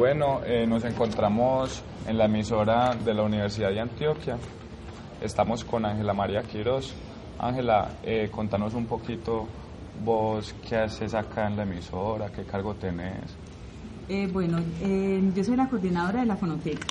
Bueno, 0.00 0.40
eh, 0.46 0.66
nos 0.66 0.82
encontramos 0.84 1.82
en 2.08 2.16
la 2.16 2.24
emisora 2.24 2.96
de 3.04 3.12
la 3.12 3.22
Universidad 3.22 3.68
de 3.68 3.80
Antioquia. 3.80 4.38
Estamos 5.20 5.62
con 5.62 5.84
Ángela 5.84 6.14
María 6.14 6.42
Quiroz. 6.42 6.94
Ángela, 7.38 7.96
eh, 8.02 8.30
contanos 8.32 8.72
un 8.72 8.86
poquito 8.86 9.46
vos 10.02 10.54
qué 10.66 10.76
haces 10.76 11.12
acá 11.12 11.48
en 11.48 11.58
la 11.58 11.64
emisora, 11.64 12.32
qué 12.32 12.44
cargo 12.44 12.72
tenés. 12.76 13.36
Eh, 14.08 14.26
bueno, 14.32 14.60
eh, 14.80 15.22
yo 15.36 15.44
soy 15.44 15.56
la 15.56 15.68
coordinadora 15.68 16.20
de 16.20 16.26
la 16.26 16.36
fonoteca. 16.36 16.86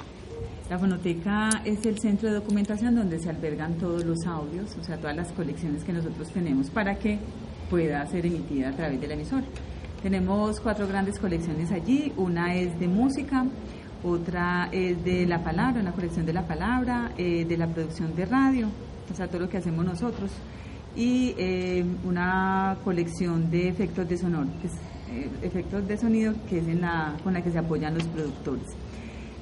La 0.69 0.77
fonoteca 0.77 1.49
es 1.65 1.83
el 1.87 1.97
centro 1.97 2.29
de 2.29 2.35
documentación 2.35 2.93
donde 2.93 3.17
se 3.17 3.31
albergan 3.31 3.73
todos 3.79 4.05
los 4.05 4.23
audios, 4.27 4.77
o 4.79 4.83
sea, 4.83 4.97
todas 4.97 5.15
las 5.15 5.31
colecciones 5.31 5.83
que 5.83 5.93
nosotros 5.93 6.29
tenemos 6.29 6.69
para 6.69 6.93
que 6.99 7.17
pueda 7.71 8.05
ser 8.05 8.27
emitida 8.27 8.69
a 8.69 8.73
través 8.73 9.01
de 9.01 9.07
la 9.07 9.15
emisora. 9.15 9.45
Tenemos 10.01 10.61
cuatro 10.61 10.87
grandes 10.87 11.19
colecciones 11.19 11.73
allí, 11.73 12.13
una 12.15 12.55
es 12.55 12.79
de 12.79 12.87
música, 12.87 13.45
otra 14.01 14.69
es 14.71 15.03
de 15.03 15.25
la 15.25 15.43
palabra, 15.43 15.81
una 15.81 15.91
colección 15.91 16.25
de 16.25 16.31
la 16.31 16.47
palabra, 16.47 17.11
eh, 17.17 17.43
de 17.43 17.57
la 17.57 17.67
producción 17.67 18.15
de 18.15 18.25
radio, 18.25 18.69
o 19.11 19.15
sea, 19.15 19.27
todo 19.27 19.41
lo 19.41 19.49
que 19.49 19.57
hacemos 19.57 19.83
nosotros, 19.83 20.31
y 20.95 21.35
eh, 21.37 21.83
una 22.05 22.77
colección 22.85 23.51
de 23.51 23.67
efectos 23.67 24.07
de 24.07 24.17
sonoro, 24.17 24.47
pues, 24.61 24.71
eh, 25.11 25.29
efectos 25.41 25.85
de 25.85 25.97
sonido 25.97 26.33
que 26.47 26.59
es 26.59 26.67
en 26.69 26.79
la, 26.79 27.15
con 27.21 27.33
la 27.33 27.41
que 27.41 27.51
se 27.51 27.59
apoyan 27.59 27.93
los 27.93 28.07
productores. 28.07 28.67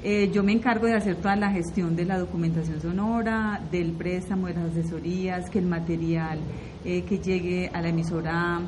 Eh, 0.03 0.31
yo 0.33 0.42
me 0.44 0.53
encargo 0.53 0.88
de 0.88 0.94
hacer 0.94 1.17
toda 1.17 1.36
la 1.36 1.52
gestión 1.52 1.95
de 1.95 2.05
la 2.05 2.17
documentación 2.17 2.81
sonora, 2.81 3.61
del 3.71 3.92
préstamo, 3.92 4.47
de 4.47 4.55
las 4.55 4.71
asesorías, 4.71 5.49
que 5.52 5.59
el 5.59 5.66
material 5.66 6.39
que 6.83 7.19
llegue 7.19 7.69
a 7.73 7.81
la 7.81 7.89
emisora 7.89 8.61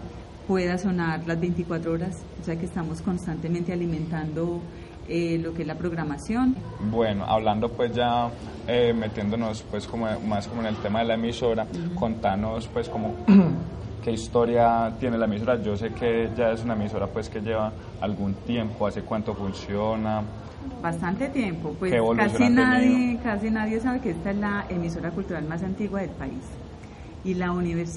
pueda 0.49 0.79
sonar 0.79 1.27
las 1.27 1.39
24 1.39 1.93
horas, 1.93 2.23
o 2.41 2.43
sea 2.43 2.55
que 2.55 2.65
estamos 2.65 3.03
constantemente 3.03 3.71
alimentando 3.71 4.59
eh, 5.07 5.37
lo 5.37 5.53
que 5.53 5.61
es 5.61 5.67
la 5.67 5.75
programación. 5.75 6.55
Bueno, 6.89 7.23
hablando 7.23 7.69
pues 7.69 7.93
ya 7.93 8.31
eh, 8.67 8.91
metiéndonos 8.97 9.61
pues 9.69 9.85
como 9.85 10.07
más 10.21 10.47
como 10.47 10.61
en 10.61 10.67
el 10.69 10.75
tema 10.77 10.99
de 11.01 11.05
la 11.05 11.13
emisora, 11.13 11.67
contanos 11.93 12.67
pues 12.67 12.89
como 12.89 13.13
qué 14.03 14.11
historia 14.11 14.91
tiene 14.99 15.19
la 15.19 15.25
emisora. 15.25 15.61
Yo 15.61 15.77
sé 15.77 15.91
que 15.91 16.31
ya 16.35 16.51
es 16.51 16.63
una 16.63 16.73
emisora 16.73 17.05
pues 17.05 17.29
que 17.29 17.41
lleva 17.41 17.71
algún 18.01 18.33
tiempo, 18.33 18.87
hace 18.87 19.03
cuánto 19.03 19.35
funciona. 19.35 20.23
Bastante 20.81 21.29
tiempo, 21.29 21.75
pues 21.77 21.91
¿Qué 21.91 21.97
evolución 21.97 22.31
casi 22.31 22.49
nadie, 22.49 23.19
casi 23.21 23.51
nadie 23.51 23.79
sabe 23.79 23.99
que 23.99 24.09
esta 24.09 24.31
es 24.31 24.37
la 24.37 24.65
emisora 24.67 25.11
cultural 25.11 25.43
más 25.43 25.61
antigua 25.61 26.01
del 26.01 26.09
país 26.09 26.41
y, 27.23 27.33
la 27.33 27.53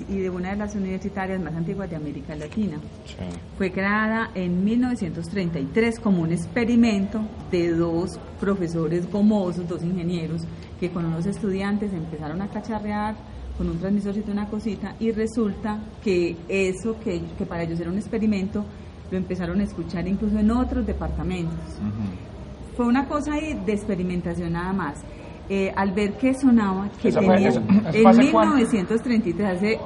y 0.09 0.19
de 0.19 0.31
una 0.31 0.51
de 0.51 0.57
las 0.57 0.75
universitarias 0.75 1.41
más 1.41 1.55
antiguas 1.55 1.89
de 1.89 1.97
América 1.97 2.35
Latina. 2.35 2.79
Sí. 3.07 3.15
Fue 3.57 3.71
creada 3.71 4.31
en 4.35 4.65
1933 4.65 6.01
como 6.01 6.23
un 6.23 6.33
experimento 6.33 7.21
de 7.51 7.73
dos 7.73 8.19
profesores 8.41 9.11
gomosos, 9.11 9.69
dos 9.69 9.83
ingenieros, 9.83 10.43
que 10.81 10.91
con 10.91 11.05
unos 11.05 11.27
estudiantes 11.27 11.93
empezaron 11.93 12.43
a 12.43 12.49
cacharrear 12.49 13.15
con 13.57 13.69
un 13.69 13.79
transmisorcito 13.79 14.33
una 14.33 14.49
cosita 14.49 14.97
y 14.99 15.13
resulta 15.13 15.79
que 16.03 16.37
eso 16.49 16.99
que, 16.99 17.23
que 17.39 17.47
para 17.47 17.63
ellos 17.63 17.79
era 17.79 17.91
un 17.91 17.99
experimento 17.99 18.65
lo 19.13 19.19
empezaron 19.19 19.61
a 19.61 19.65
escuchar 19.65 20.09
incluso 20.09 20.39
en 20.39 20.51
otros 20.51 20.87
departamentos. 20.87 21.59
Ujú. 21.79 22.77
Fue 22.77 22.87
una 22.87 23.07
cosa 23.07 23.35
ahí 23.35 23.61
de 23.67 23.75
experimentación 23.75 24.55
nada 24.55 24.73
más. 24.73 25.03
Eh, 25.49 25.73
al 25.75 25.91
ver 25.93 26.15
que 26.17 26.33
sonaba, 26.35 26.89
que 27.01 27.09
¿Eso 27.09 27.21
fue- 27.21 27.35
tenía 27.35 27.49
eso- 27.49 27.61
eso 27.61 27.69
fue 27.91 28.01
en 28.01 28.07
hace 28.07 28.31
cuánto? 28.31 28.55
1933, 28.57 29.47
hace 29.57 29.79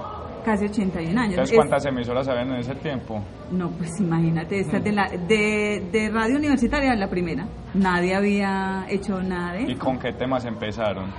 casi 0.45 0.65
81 0.67 1.19
años. 1.19 1.31
Entonces, 1.33 1.53
Es- 1.53 1.57
¿cuántas 1.57 1.87
emisoras 1.87 2.29
habían 2.29 2.51
en 2.53 2.61
ese 2.61 2.75
tiempo? 2.77 3.21
no, 3.51 3.71
pues 3.71 3.99
imagínate, 4.01 4.61
esta 4.61 4.77
es 4.77 4.85
de, 4.85 4.93
la, 4.93 5.09
de, 5.09 5.89
de 5.91 6.11
radio 6.11 6.37
universitaria, 6.37 6.95
la 6.95 7.09
primera. 7.09 7.47
Nadie 7.75 8.15
había 8.15 8.87
hecho 8.89 9.21
nada 9.23 9.55
de 9.55 9.63
¿Y 9.63 9.73
eso. 9.73 9.81
con 9.85 9.99
qué 9.99 10.13
temas 10.13 10.45
empezaron? 10.45 11.11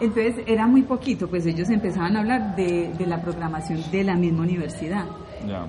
Entonces 0.00 0.34
era 0.46 0.66
muy 0.66 0.82
poquito, 0.82 1.28
pues 1.28 1.46
ellos 1.46 1.70
empezaban 1.70 2.16
a 2.16 2.20
hablar 2.20 2.56
de, 2.56 2.92
de 2.98 3.06
la 3.06 3.22
programación 3.22 3.80
de 3.92 4.04
la 4.04 4.16
misma 4.16 4.42
universidad, 4.42 5.04
Ya. 5.46 5.64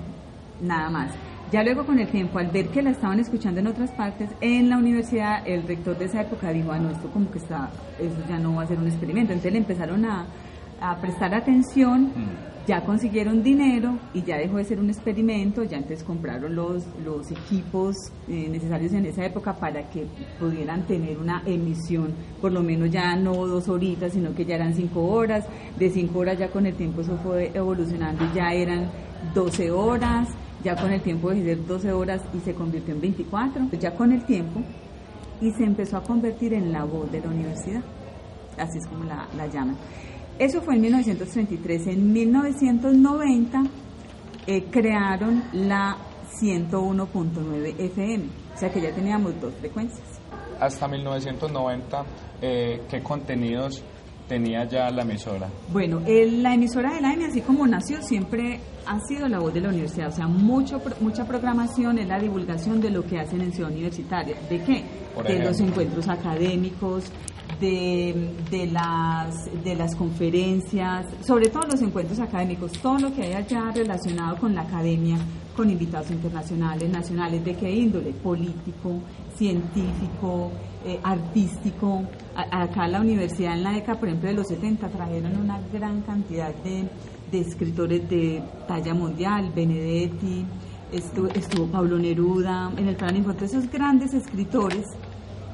nada 0.60 0.90
más. 0.90 1.14
Ya 1.52 1.62
luego 1.62 1.86
con 1.86 1.98
el 1.98 2.08
tiempo, 2.08 2.38
al 2.38 2.48
ver 2.48 2.68
que 2.68 2.82
la 2.82 2.90
estaban 2.90 3.20
escuchando 3.20 3.60
en 3.60 3.68
otras 3.68 3.92
partes, 3.92 4.30
en 4.40 4.68
la 4.68 4.78
universidad, 4.78 5.46
el 5.46 5.62
rector 5.62 5.96
de 5.96 6.06
esa 6.06 6.22
época 6.22 6.50
dijo, 6.50 6.72
ah, 6.72 6.78
no, 6.78 6.90
esto 6.90 7.08
como 7.10 7.30
que 7.30 7.38
está, 7.38 7.70
eso 8.00 8.16
ya 8.28 8.38
no 8.38 8.56
va 8.56 8.62
a 8.62 8.66
ser 8.66 8.78
un 8.78 8.88
experimento. 8.88 9.32
Entonces 9.32 9.52
le 9.52 9.58
empezaron 9.58 10.04
a, 10.04 10.26
a 10.80 10.96
prestar 11.00 11.34
atención, 11.34 12.12
Mm. 12.16 12.66
ya 12.66 12.80
consiguieron 12.82 13.44
dinero 13.44 13.96
y 14.12 14.22
ya 14.22 14.36
dejó 14.38 14.56
de 14.56 14.64
ser 14.64 14.80
un 14.80 14.90
experimento, 14.90 15.62
ya 15.62 15.76
entonces 15.76 16.02
compraron 16.02 16.56
los, 16.56 16.84
los 17.04 17.30
equipos 17.30 17.94
eh, 18.28 18.48
necesarios 18.50 18.92
en 18.92 19.06
esa 19.06 19.24
época 19.24 19.54
para 19.54 19.88
que 19.88 20.04
pudieran 20.40 20.82
tener 20.82 21.16
una 21.16 21.42
emisión, 21.46 22.12
por 22.40 22.50
lo 22.50 22.62
menos 22.62 22.90
ya 22.90 23.14
no 23.14 23.46
dos 23.46 23.68
horitas, 23.68 24.12
sino 24.14 24.34
que 24.34 24.44
ya 24.44 24.56
eran 24.56 24.74
cinco 24.74 25.04
horas, 25.06 25.46
de 25.78 25.90
cinco 25.90 26.18
horas 26.18 26.38
ya 26.38 26.48
con 26.48 26.66
el 26.66 26.74
tiempo 26.74 27.02
eso 27.02 27.16
fue 27.22 27.52
evolucionando 27.54 28.24
y 28.24 28.34
ya 28.36 28.52
eran 28.52 28.90
12 29.32 29.70
horas, 29.70 30.28
ya 30.66 30.74
con 30.74 30.90
el 30.90 31.00
tiempo 31.00 31.30
de 31.30 31.44
ser 31.44 31.64
12 31.64 31.92
horas 31.92 32.22
y 32.34 32.40
se 32.40 32.52
convirtió 32.52 32.92
en 32.92 33.00
24, 33.00 33.68
ya 33.78 33.94
con 33.94 34.10
el 34.10 34.24
tiempo 34.24 34.60
y 35.40 35.52
se 35.52 35.62
empezó 35.62 35.96
a 35.96 36.02
convertir 36.02 36.54
en 36.54 36.72
la 36.72 36.82
voz 36.82 37.10
de 37.12 37.20
la 37.20 37.28
universidad, 37.28 37.82
así 38.58 38.78
es 38.78 38.86
como 38.88 39.04
la, 39.04 39.28
la 39.36 39.46
llaman. 39.46 39.76
Eso 40.40 40.60
fue 40.62 40.74
en 40.74 40.80
1933. 40.80 41.86
En 41.86 42.12
1990 42.12 43.62
eh, 44.48 44.64
crearon 44.68 45.44
la 45.52 45.98
101.9 46.42 47.74
FM, 47.78 48.24
o 48.52 48.58
sea 48.58 48.68
que 48.72 48.80
ya 48.80 48.92
teníamos 48.92 49.40
dos 49.40 49.54
frecuencias. 49.60 50.20
Hasta 50.58 50.88
1990, 50.88 52.04
eh, 52.42 52.82
¿qué 52.90 53.02
contenidos 53.04 53.84
tenía 54.28 54.64
ya 54.64 54.90
la 54.90 55.02
emisora? 55.02 55.48
Bueno, 55.72 56.00
el- 56.06 56.42
la 56.42 56.54
emisora 56.54 56.94
de 56.94 57.00
la 57.00 57.10
AM, 57.10 57.24
así 57.24 57.40
como 57.40 57.66
nació, 57.66 58.02
siempre 58.02 58.60
ha 58.86 58.98
sido 59.06 59.28
la 59.28 59.38
voz 59.38 59.52
de 59.54 59.60
la 59.60 59.68
universidad. 59.68 60.08
O 60.08 60.12
sea, 60.12 60.26
mucho, 60.26 60.80
mucha 61.00 61.24
programación 61.26 61.98
es 61.98 62.06
la 62.08 62.18
divulgación 62.18 62.80
de 62.80 62.90
lo 62.90 63.04
que 63.04 63.18
hacen 63.18 63.40
en 63.40 63.52
Ciudad 63.52 63.70
Universitaria. 63.70 64.36
¿De 64.48 64.62
qué? 64.62 64.84
Por 65.14 65.26
de 65.26 65.38
los 65.44 65.58
encuentros 65.60 66.08
académicos, 66.08 67.04
de, 67.60 68.30
de, 68.50 68.66
las, 68.66 69.34
de 69.64 69.74
las 69.76 69.94
conferencias, 69.96 71.06
sobre 71.24 71.48
todo 71.48 71.62
los 71.70 71.80
encuentros 71.80 72.18
académicos, 72.20 72.72
todo 72.72 72.98
lo 72.98 73.14
que 73.14 73.22
hay 73.22 73.32
allá 73.34 73.70
relacionado 73.74 74.36
con 74.36 74.54
la 74.54 74.62
academia, 74.62 75.16
con 75.56 75.70
invitados 75.70 76.10
internacionales, 76.10 76.88
nacionales, 76.90 77.44
¿de 77.44 77.54
qué 77.56 77.70
índole? 77.74 78.10
Político, 78.12 79.00
científico, 79.36 80.50
eh, 80.84 80.98
artístico. 81.02 82.02
A- 82.36 82.62
acá 82.62 82.84
a 82.84 82.88
la 82.88 83.00
universidad 83.00 83.54
en 83.54 83.62
la 83.62 83.72
década, 83.72 83.98
por 83.98 84.08
ejemplo, 84.08 84.28
de 84.28 84.34
los 84.34 84.46
70 84.48 84.88
trajeron 84.88 85.36
una 85.36 85.58
gran 85.72 86.02
cantidad 86.02 86.54
de, 86.56 86.86
escritores 87.38 88.08
de 88.08 88.42
talla 88.68 88.94
mundial, 88.94 89.52
Benedetti, 89.54 90.44
estuvo, 90.92 91.28
estuvo 91.28 91.66
Pablo 91.66 91.98
Neruda, 91.98 92.72
en 92.76 92.88
el 92.88 92.96
plan 92.96 93.14
Info, 93.16 93.32
esos 93.32 93.70
grandes 93.70 94.14
escritores 94.14 94.84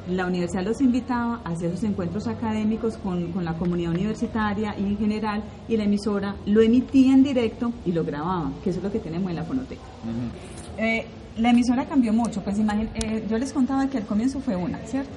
la 0.09 0.27
universidad 0.27 0.65
los 0.65 0.81
invitaba 0.81 1.41
a 1.45 1.51
hacer 1.51 1.71
sus 1.71 1.85
encuentros 1.85 2.27
académicos 2.27 2.97
con, 2.99 3.31
con 3.33 3.45
la 3.45 3.55
comunidad 3.55 3.93
universitaria 3.93 4.75
y 4.79 4.83
en 4.83 4.99
general, 4.99 5.43
y 5.69 5.77
la 5.77 5.85
emisora 5.85 6.35
lo 6.47 6.61
emitía 6.61 7.15
en 7.15 7.23
directo 7.23 7.73
y 7.87 7.93
lo 7.93 8.05
grababa, 8.05 8.51
que 8.65 8.71
eso 8.71 8.79
es 8.81 8.85
lo 8.85 8.91
que 8.91 8.99
tenemos 8.99 9.31
en 9.31 9.37
la 9.37 9.45
fonoteca. 9.45 9.83
Eh, 10.79 11.07
la 11.39 11.51
emisora 11.51 11.85
cambió 11.87 12.13
mucho, 12.13 12.43
pues 12.43 12.59
imagín- 12.59 12.89
eh, 12.95 13.25
yo 13.31 13.39
les 13.39 13.53
contaba 13.53 13.87
que 13.89 13.99
al 13.99 14.05
comienzo 14.07 14.41
fue 14.41 14.57
una, 14.57 14.79
¿cierto? 14.87 15.13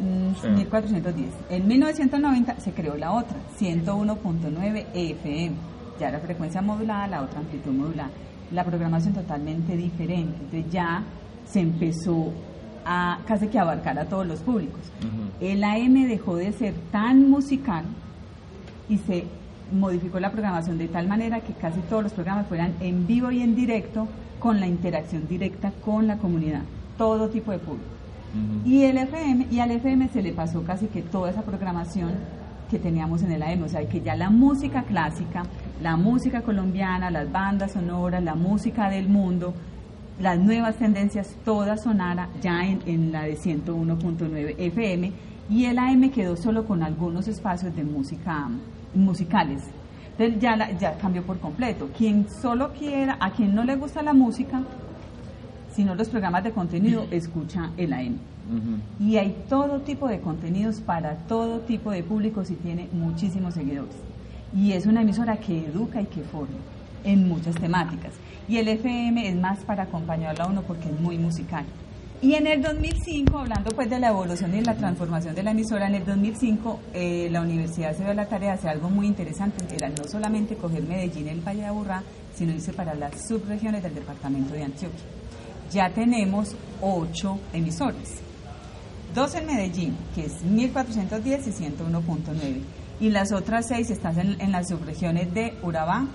Mm, 0.00 0.34
Sí. 0.40 0.48
1410. 0.48 1.30
En 1.50 1.66
1990 1.68 2.58
se 2.60 2.72
creó 2.72 2.96
la 2.96 3.12
otra, 3.12 3.36
101.9 3.58 4.86
FM, 4.94 5.54
ya 6.00 6.10
la 6.10 6.18
frecuencia 6.20 6.60
modulada, 6.62 7.06
la 7.06 7.22
otra 7.22 7.40
amplitud 7.40 7.72
modulada. 7.72 8.10
La 8.52 8.64
programación 8.64 9.14
totalmente 9.14 9.76
diferente, 9.76 10.36
entonces 10.40 10.70
ya 10.72 11.02
se 11.46 11.60
empezó 11.60 12.30
a 12.86 13.18
casi 13.26 13.48
que 13.48 13.58
abarcar 13.58 13.98
a 13.98 14.04
todos 14.04 14.26
los 14.26 14.40
públicos. 14.40 14.80
El 15.40 15.64
AM 15.64 16.08
dejó 16.08 16.36
de 16.36 16.52
ser 16.52 16.72
tan 16.92 17.28
musical 17.28 17.84
y 18.88 18.98
se 18.98 19.26
modificó 19.72 20.20
la 20.20 20.30
programación 20.30 20.78
de 20.78 20.86
tal 20.86 21.08
manera 21.08 21.40
que 21.40 21.52
casi 21.52 21.80
todos 21.80 22.04
los 22.04 22.12
programas 22.12 22.46
fueran 22.46 22.74
en 22.80 23.06
vivo 23.06 23.32
y 23.32 23.42
en 23.42 23.56
directo 23.56 24.06
con 24.38 24.60
la 24.60 24.68
interacción 24.68 25.26
directa 25.26 25.72
con 25.84 26.06
la 26.06 26.18
comunidad, 26.18 26.62
todo 26.96 27.28
tipo 27.28 27.50
de 27.50 27.58
público. 27.58 27.90
Y 28.64 28.82
el 28.82 28.98
FM, 28.98 29.46
y 29.50 29.60
al 29.60 29.70
FM 29.70 30.08
se 30.08 30.22
le 30.22 30.32
pasó 30.32 30.62
casi 30.62 30.86
que 30.86 31.02
toda 31.02 31.30
esa 31.30 31.42
programación 31.42 32.10
que 32.70 32.78
teníamos 32.78 33.22
en 33.22 33.32
el 33.32 33.42
AM, 33.42 33.62
o 33.62 33.68
sea, 33.68 33.88
que 33.88 34.00
ya 34.00 34.14
la 34.14 34.28
música 34.28 34.82
clásica, 34.82 35.44
la 35.82 35.96
música 35.96 36.42
colombiana, 36.42 37.10
las 37.10 37.32
bandas 37.32 37.72
sonoras, 37.72 38.22
la 38.22 38.34
música 38.34 38.90
del 38.90 39.08
mundo, 39.08 39.54
las 40.18 40.38
nuevas 40.38 40.76
tendencias, 40.76 41.34
toda 41.44 41.76
sonara 41.76 42.28
ya 42.40 42.64
en, 42.64 42.80
en 42.86 43.12
la 43.12 43.22
de 43.22 43.36
101.9 43.36 44.54
FM 44.58 45.12
y 45.48 45.64
el 45.66 45.78
AM 45.78 46.10
quedó 46.10 46.36
solo 46.36 46.64
con 46.64 46.82
algunos 46.82 47.28
espacios 47.28 47.74
de 47.76 47.84
música 47.84 48.48
musicales. 48.94 49.62
Entonces 50.18 50.40
ya, 50.40 50.70
ya 50.78 50.96
cambió 50.98 51.22
por 51.22 51.38
completo. 51.38 51.90
Quien 51.96 52.26
solo 52.28 52.72
quiera, 52.72 53.18
a 53.20 53.30
quien 53.30 53.54
no 53.54 53.64
le 53.64 53.76
gusta 53.76 54.02
la 54.02 54.14
música, 54.14 54.62
sino 55.74 55.94
los 55.94 56.08
programas 56.08 56.42
de 56.44 56.52
contenido, 56.52 57.06
escucha 57.10 57.70
el 57.76 57.92
AM. 57.92 58.18
Y 59.00 59.16
hay 59.16 59.44
todo 59.48 59.80
tipo 59.80 60.06
de 60.06 60.20
contenidos 60.20 60.80
para 60.80 61.16
todo 61.26 61.58
tipo 61.60 61.90
de 61.90 62.04
públicos 62.04 62.48
y 62.50 62.54
tiene 62.54 62.88
muchísimos 62.92 63.54
seguidores. 63.54 63.96
Y 64.54 64.72
es 64.72 64.86
una 64.86 65.02
emisora 65.02 65.36
que 65.36 65.66
educa 65.66 66.00
y 66.00 66.06
que 66.06 66.22
forma 66.22 66.54
en 67.04 67.28
muchas 67.28 67.54
temáticas. 67.56 68.14
Y 68.48 68.58
el 68.58 68.68
FM 68.68 69.28
es 69.28 69.36
más 69.36 69.64
para 69.64 69.84
acompañarlo 69.84 70.44
a 70.44 70.46
uno 70.48 70.62
porque 70.62 70.88
es 70.88 71.00
muy 71.00 71.18
musical. 71.18 71.64
Y 72.22 72.34
en 72.34 72.46
el 72.46 72.62
2005, 72.62 73.38
hablando 73.38 73.70
pues 73.72 73.90
de 73.90 73.98
la 73.98 74.08
evolución 74.08 74.54
y 74.54 74.62
la 74.62 74.74
transformación 74.74 75.34
de 75.34 75.42
la 75.42 75.50
emisora, 75.50 75.86
en 75.86 75.96
el 75.96 76.04
2005 76.06 76.80
eh, 76.94 77.28
la 77.30 77.42
universidad 77.42 77.94
se 77.94 78.04
dio 78.04 78.14
la 78.14 78.26
tarea 78.26 78.52
de 78.52 78.58
hacer 78.58 78.70
algo 78.70 78.88
muy 78.88 79.06
interesante, 79.06 79.66
que 79.66 79.74
era 79.74 79.90
no 79.90 80.04
solamente 80.10 80.56
coger 80.56 80.82
Medellín 80.82 81.26
y 81.26 81.30
el 81.30 81.40
Valle 81.46 81.60
de 81.60 81.66
Aburrá, 81.66 82.02
sino 82.34 82.54
irse 82.54 82.72
para 82.72 82.94
las 82.94 83.28
subregiones 83.28 83.82
del 83.82 83.94
departamento 83.94 84.54
de 84.54 84.62
Antioquia. 84.62 85.04
Ya 85.70 85.90
tenemos 85.90 86.56
ocho 86.80 87.38
emisores, 87.52 88.22
dos 89.14 89.34
en 89.34 89.46
Medellín, 89.46 89.94
que 90.14 90.24
es 90.24 90.42
1410 90.42 91.48
y 91.48 91.50
101.9, 91.50 92.60
y 92.98 93.10
las 93.10 93.30
otras 93.32 93.66
seis 93.68 93.90
están 93.90 94.18
en, 94.18 94.40
en 94.40 94.52
las 94.52 94.68
subregiones 94.68 95.34
de 95.34 95.52
Urabá, 95.62 96.06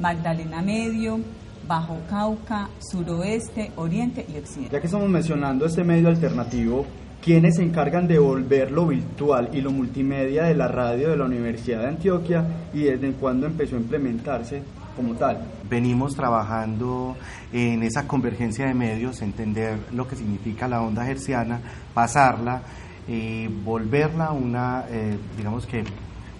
Magdalena 0.00 0.62
Medio, 0.62 1.20
Bajo 1.66 1.98
Cauca, 2.08 2.68
Suroeste, 2.78 3.72
Oriente 3.76 4.26
y 4.28 4.38
Occidente. 4.38 4.72
Ya 4.72 4.80
que 4.80 4.86
estamos 4.86 5.08
mencionando 5.08 5.64
este 5.66 5.82
medio 5.82 6.08
alternativo, 6.08 6.84
¿quiénes 7.22 7.56
se 7.56 7.62
encargan 7.62 8.06
de 8.06 8.18
volver 8.18 8.70
lo 8.70 8.86
virtual 8.86 9.48
y 9.52 9.60
lo 9.60 9.70
multimedia 9.70 10.44
de 10.44 10.54
la 10.54 10.68
radio 10.68 11.10
de 11.10 11.16
la 11.16 11.24
Universidad 11.24 11.80
de 11.80 11.88
Antioquia 11.88 12.44
y 12.74 12.82
desde 12.82 13.12
cuándo 13.12 13.46
empezó 13.46 13.76
a 13.76 13.80
implementarse 13.80 14.62
como 14.94 15.14
tal? 15.14 15.42
Venimos 15.68 16.14
trabajando 16.14 17.16
en 17.52 17.82
esa 17.82 18.06
convergencia 18.06 18.66
de 18.66 18.74
medios, 18.74 19.22
entender 19.22 19.78
lo 19.92 20.06
que 20.06 20.16
significa 20.16 20.68
la 20.68 20.82
onda 20.82 21.08
herciana, 21.08 21.60
pasarla 21.94 22.62
y 23.08 23.46
volverla 23.46 24.32
una, 24.32 24.84
eh, 24.90 25.16
digamos 25.36 25.66
que, 25.66 25.82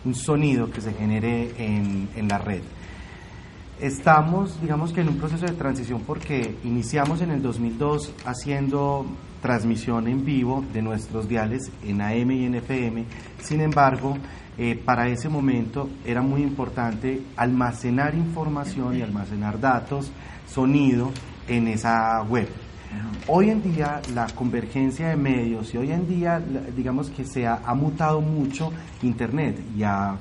un 0.05 0.15
sonido 0.15 0.71
que 0.71 0.83
se 0.83 0.93
genere 0.93 1.53
en, 1.57 2.11
en 2.15 2.29
la 2.29 2.37
red. 2.37 2.61
Estamos, 3.81 4.61
digamos 4.61 4.93
que 4.93 5.01
en 5.01 5.09
un 5.09 5.17
proceso 5.17 5.47
de 5.47 5.53
transición 5.53 6.03
porque 6.07 6.57
iniciamos 6.63 7.21
en 7.23 7.33
el 7.33 7.43
2002 7.43 8.13
haciendo 8.25 9.05
transmisión 9.43 10.07
en 10.07 10.25
vivo 10.25 10.65
de 10.73 10.81
nuestros 10.81 11.29
diales 11.29 11.73
en 11.83 12.01
AM 12.01 12.31
y 12.31 12.45
en 12.47 12.55
FM. 12.55 13.05
Sin 13.41 13.61
embargo, 13.61 14.17
eh, 14.57 14.81
para 14.83 15.09
ese 15.09 15.29
momento 15.29 15.91
era 16.05 16.23
muy 16.23 16.43
importante 16.43 17.21
almacenar 17.37 18.15
información 18.15 18.97
y 18.97 19.03
almacenar 19.03 19.59
datos, 19.59 20.13
sonido 20.47 21.11
en 21.49 21.67
esa 21.67 22.23
web. 22.23 22.49
Hoy 23.27 23.51
en 23.51 23.61
día 23.61 24.01
la 24.15 24.27
convergencia 24.29 25.09
de 25.09 25.17
medios 25.17 25.75
y 25.75 25.79
hoy 25.79 25.91
en 25.91 26.07
día 26.07 26.41
digamos 26.77 27.11
que 27.11 27.25
se 27.25 27.45
ha, 27.45 27.61
ha 27.67 27.75
mutado 27.75 28.21
mucho 28.21 28.71
Internet 29.03 29.61
y 29.77 29.83
ha 29.83 30.17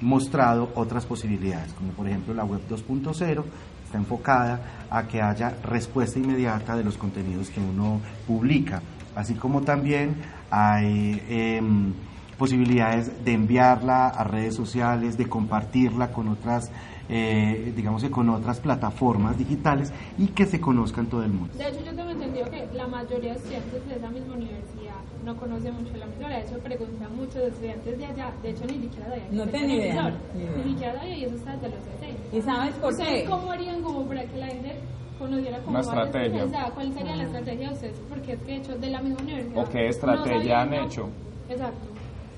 mostrado 0.00 0.70
otras 0.74 1.06
posibilidades, 1.06 1.72
como 1.72 1.92
por 1.92 2.08
ejemplo 2.08 2.34
la 2.34 2.44
web 2.44 2.60
2.0 2.68 3.44
está 3.84 3.98
enfocada 3.98 4.60
a 4.90 5.06
que 5.06 5.22
haya 5.22 5.54
respuesta 5.62 6.18
inmediata 6.18 6.76
de 6.76 6.84
los 6.84 6.96
contenidos 6.96 7.50
que 7.50 7.60
uno 7.60 8.00
publica, 8.26 8.82
así 9.14 9.34
como 9.34 9.62
también 9.62 10.16
hay 10.50 11.22
em, 11.28 11.92
posibilidades 12.36 13.24
de 13.24 13.32
enviarla 13.32 14.08
a 14.08 14.24
redes 14.24 14.54
sociales, 14.54 15.16
de 15.16 15.28
compartirla 15.28 16.12
con 16.12 16.28
otras, 16.28 16.70
eh, 17.08 17.72
digamos 17.74 18.02
que 18.02 18.10
con 18.10 18.28
otras 18.30 18.60
plataformas 18.60 19.38
digitales 19.38 19.92
y 20.18 20.28
que 20.28 20.46
se 20.46 20.60
conozca 20.60 21.00
en 21.00 21.06
todo 21.06 21.22
el 21.22 21.32
mundo. 21.32 21.54
De 21.56 21.68
hecho, 21.68 21.84
yo 21.84 21.94
tengo 21.94 22.10
entendido 22.10 22.50
que 22.50 22.68
la 22.74 22.86
mayoría 22.86 23.32
de 23.32 23.38
estudiantes 23.38 23.88
de 23.88 23.96
esa 23.96 24.10
misma 24.10 24.34
universidad 24.34 24.85
no 25.26 25.36
conoce 25.36 25.72
mucho 25.72 25.96
la 25.96 26.04
emisora, 26.04 26.36
de 26.36 26.42
hecho 26.42 26.58
pregunta 26.60 27.04
a 27.04 27.08
muchos 27.08 27.42
estudiantes 27.42 27.98
de 27.98 28.06
allá, 28.06 28.32
de 28.42 28.50
hecho 28.50 28.64
ni 28.64 28.78
siquiera 28.78 29.08
de 29.08 29.14
allá. 29.14 29.26
No 29.32 29.46
tengo 29.48 29.74
idea. 29.74 30.14
Ni 30.34 30.70
siquiera 30.70 30.92
de 30.92 30.98
allá 31.00 31.16
y 31.16 31.24
eso 31.24 31.34
está 31.34 31.52
desde 31.56 31.68
los 31.70 31.84
60. 32.00 32.36
¿Y 32.36 32.42
sabes 32.42 32.74
por 32.76 32.92
¿Ustedes 32.92 33.22
qué? 33.22 33.28
cómo 33.28 33.50
harían 33.50 33.82
como 33.82 34.06
para 34.06 34.24
que 34.24 34.36
la 34.38 34.46
gente 34.46 34.76
conociera 35.18 35.58
como 35.58 35.80
estrategia. 35.80 36.44
o 36.44 36.48
sea, 36.48 36.70
¿Cuál 36.72 36.94
sería 36.94 37.16
la 37.16 37.24
estrategia 37.24 37.68
de 37.68 37.74
ustedes? 37.74 38.00
Porque 38.08 38.32
es 38.34 38.40
que 38.40 38.52
de 38.52 38.56
hecho 38.58 38.78
de 38.78 38.88
la 38.88 39.02
misma 39.02 39.22
universidad. 39.24 39.66
¿O 39.66 39.68
qué 39.68 39.88
estrategia 39.88 40.64
no 40.64 40.76
han 40.76 40.84
hecho? 40.84 41.08
Exacto. 41.48 41.86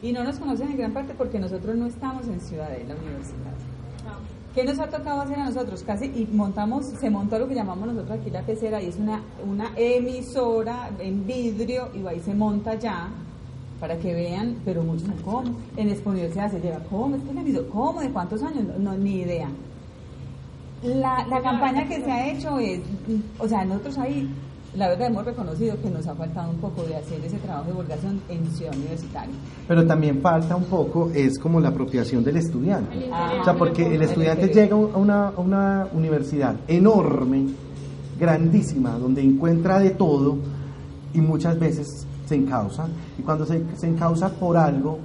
Y 0.00 0.12
no 0.12 0.24
nos 0.24 0.38
conocen 0.38 0.70
en 0.70 0.76
gran 0.78 0.92
parte 0.94 1.12
porque 1.12 1.38
nosotros 1.38 1.76
no 1.76 1.86
estamos 1.86 2.26
en 2.26 2.40
Ciudadela 2.40 2.94
Universidad. 2.94 3.52
¿Qué 4.54 4.64
nos 4.64 4.78
ha 4.80 4.88
tocado 4.88 5.20
hacer 5.20 5.38
a 5.38 5.44
nosotros? 5.44 5.82
Casi, 5.82 6.06
y 6.06 6.28
montamos, 6.32 6.86
se 6.86 7.10
montó 7.10 7.38
lo 7.38 7.46
que 7.46 7.54
llamamos 7.54 7.88
nosotros 7.88 8.18
aquí 8.18 8.30
la 8.30 8.42
pecera, 8.42 8.82
y 8.82 8.86
es 8.86 8.96
una, 8.96 9.22
una 9.46 9.70
emisora 9.76 10.90
en 10.98 11.26
vidrio, 11.26 11.90
y 11.94 12.06
ahí 12.06 12.20
se 12.20 12.34
monta 12.34 12.74
ya, 12.74 13.08
para 13.78 13.96
que 13.98 14.12
vean, 14.12 14.56
pero 14.64 14.82
muchos 14.82 15.08
no, 15.08 15.14
¿cómo? 15.22 15.54
En 15.76 15.88
Universidad 16.04 16.50
se 16.50 16.60
lleva, 16.60 16.78
¿cómo? 16.90 17.16
Es 17.16 17.22
que 17.22 17.32
la 17.32 17.40
emisora, 17.40 17.68
¿cómo? 17.70 18.00
¿De 18.00 18.10
cuántos 18.10 18.42
años? 18.42 18.64
No, 18.78 18.96
ni 18.96 19.20
idea. 19.20 19.48
La, 20.82 21.26
la 21.28 21.42
campaña 21.42 21.86
que 21.86 22.00
se 22.02 22.10
ha 22.10 22.30
hecho 22.30 22.58
es, 22.58 22.80
o 23.38 23.48
sea, 23.48 23.64
nosotros 23.64 23.98
ahí, 23.98 24.28
la 24.74 24.88
verdad 24.88 25.08
hemos 25.08 25.24
reconocido 25.24 25.80
que 25.80 25.90
nos 25.90 26.06
ha 26.06 26.14
faltado 26.14 26.50
un 26.50 26.58
poco 26.58 26.82
de 26.82 26.96
hacer 26.96 27.24
ese 27.24 27.38
trabajo 27.38 27.64
de 27.64 27.70
divulgación 27.72 28.20
en 28.28 28.46
Ciudad 28.50 28.74
Universitaria. 28.74 29.34
Pero 29.66 29.86
también 29.86 30.20
falta 30.20 30.56
un 30.56 30.64
poco, 30.64 31.10
es 31.14 31.38
como 31.38 31.60
la 31.60 31.68
apropiación 31.68 32.22
del 32.22 32.36
estudiante. 32.36 33.08
Ah. 33.12 33.38
O 33.40 33.44
sea, 33.44 33.54
porque 33.54 33.94
el 33.94 34.02
estudiante 34.02 34.48
llega 34.48 34.74
a 34.74 34.78
una, 34.78 35.28
a 35.28 35.40
una 35.40 35.88
universidad 35.92 36.56
enorme, 36.68 37.46
grandísima, 38.18 38.98
donde 38.98 39.22
encuentra 39.22 39.78
de 39.78 39.90
todo 39.90 40.38
y 41.14 41.20
muchas 41.20 41.58
veces 41.58 42.06
se 42.26 42.34
encausa. 42.34 42.88
Y 43.18 43.22
cuando 43.22 43.46
se, 43.46 43.62
se 43.76 43.86
encausa 43.86 44.28
por 44.28 44.56
algo, 44.56 44.98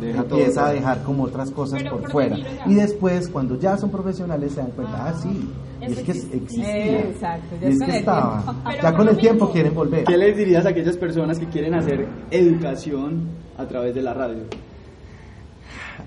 Deja 0.00 0.20
empieza 0.22 0.60
todo. 0.60 0.64
a 0.70 0.72
dejar 0.72 1.02
como 1.02 1.24
otras 1.24 1.50
cosas 1.50 1.82
Pero 1.82 1.98
por 1.98 2.10
fuera. 2.10 2.36
Y 2.66 2.74
después, 2.74 3.28
cuando 3.28 3.58
ya 3.58 3.76
son 3.76 3.90
profesionales, 3.90 4.52
se 4.52 4.60
dan 4.60 4.70
cuenta, 4.70 5.08
ah, 5.08 5.14
sí, 5.14 5.48
y 5.80 5.92
es 5.92 5.98
que 6.00 6.10
existe. 6.12 6.36
existía. 6.36 7.00
Exacto, 7.00 7.56
ya 7.60 7.68
y 7.68 7.72
es 7.72 7.78
que 7.78 7.90
el 7.90 7.96
estaba. 7.98 8.62
Pero 8.64 8.82
Ya 8.82 8.96
con 8.96 9.08
el 9.08 9.16
tiempo 9.18 9.44
mismo. 9.44 9.52
quieren 9.52 9.74
volver. 9.74 10.04
¿Qué 10.04 10.16
les 10.16 10.36
dirías 10.36 10.66
a 10.66 10.70
aquellas 10.70 10.96
personas 10.96 11.38
que 11.38 11.46
quieren 11.46 11.74
hacer 11.74 12.08
educación 12.30 13.28
a 13.56 13.66
través 13.66 13.94
de 13.94 14.02
la 14.02 14.14
radio? 14.14 14.42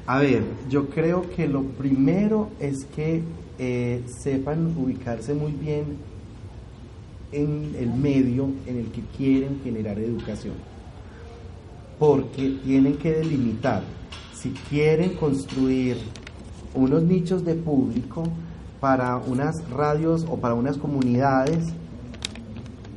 A 0.06 0.20
ver, 0.20 0.44
yo 0.70 0.88
creo 0.90 1.24
que 1.36 1.48
lo 1.48 1.64
primero 1.64 2.50
es 2.60 2.86
que 2.86 3.22
eh, 3.60 4.04
sepan 4.08 4.74
ubicarse 4.78 5.34
muy 5.34 5.52
bien 5.52 5.98
en 7.32 7.76
el 7.80 7.90
medio 7.94 8.50
en 8.68 8.78
el 8.78 8.86
que 8.92 9.02
quieren 9.18 9.60
generar 9.64 9.98
educación. 10.00 10.54
Porque 12.06 12.60
tienen 12.66 12.98
que 12.98 13.12
delimitar 13.14 13.82
si 14.34 14.50
quieren 14.70 15.16
construir 15.16 15.98
unos 16.76 17.02
nichos 17.04 17.46
de 17.46 17.54
público 17.56 18.24
para 18.82 19.16
unas 19.18 19.56
radios 19.70 20.26
o 20.30 20.36
para 20.38 20.54
unas 20.54 20.78
comunidades 20.78 21.64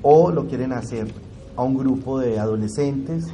o 0.02 0.32
lo 0.32 0.46
quieren 0.48 0.72
hacer 0.72 1.06
a 1.56 1.62
un 1.62 1.76
grupo 1.78 2.18
de 2.18 2.38
adolescentes 2.40 3.26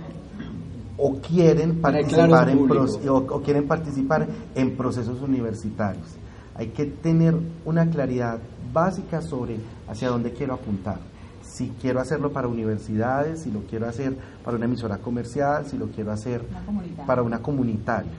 o 0.99 1.15
quieren 1.21 1.81
Para 1.81 1.99
participar 2.01 2.29
claro 2.29 2.51
en 2.51 2.59
público. 2.59 2.85
proce- 2.87 3.09
o, 3.09 3.17
o 3.17 3.41
quieren 3.43 3.67
participar 3.67 4.29
en 4.55 4.77
procesos 4.77 5.23
universitarios. 5.23 6.07
Hay 6.55 6.69
que 6.69 6.85
tener 6.85 7.35
una 7.65 7.89
claridad 7.89 8.39
básica 8.75 9.23
sobre 9.23 9.57
hacia 9.89 10.11
dónde 10.11 10.33
quiero 10.33 10.53
apuntar. 10.55 10.99
Si 11.43 11.73
quiero 11.81 12.01
hacerlo 12.01 12.33
para 12.33 12.49
universidades, 12.49 13.41
si 13.43 13.51
lo 13.51 13.61
quiero 13.63 13.89
hacer 13.89 14.17
para 14.45 14.57
una 14.57 14.67
emisora 14.67 14.99
comercial, 14.99 15.67
si 15.67 15.77
lo 15.77 15.89
quiero 15.89 16.13
hacer 16.13 16.43
Una 16.67 17.07
para 17.07 17.23
una 17.23 17.41
comunitaria. 17.41 18.11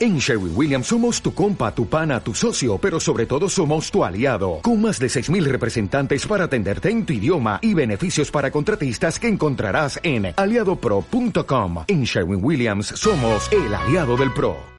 En 0.00 0.18
Sherwin 0.18 0.52
Williams 0.56 0.88
somos 0.88 1.22
tu 1.22 1.32
compa, 1.32 1.72
tu 1.72 1.86
pana, 1.86 2.18
tu 2.18 2.34
socio, 2.34 2.76
pero 2.78 2.98
sobre 2.98 3.24
todo 3.24 3.48
somos 3.48 3.88
tu 3.88 4.04
aliado, 4.04 4.58
con 4.62 4.80
más 4.80 4.98
de 4.98 5.06
6.000 5.06 5.44
representantes 5.44 6.26
para 6.26 6.44
atenderte 6.44 6.90
en 6.90 7.06
tu 7.06 7.12
idioma 7.12 7.60
y 7.62 7.72
beneficios 7.72 8.28
para 8.30 8.50
contratistas 8.50 9.20
que 9.20 9.28
encontrarás 9.28 10.00
en 10.02 10.34
aliadopro.com. 10.36 11.84
En 11.86 12.02
Sherwin 12.02 12.44
Williams 12.44 12.86
somos 12.88 13.48
el 13.52 13.72
aliado 13.72 14.16
del 14.16 14.32
PRO. 14.32 14.56